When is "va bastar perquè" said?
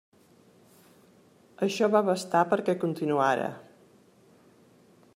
1.97-2.77